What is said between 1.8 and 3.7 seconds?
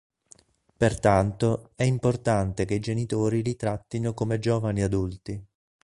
importante che i genitori li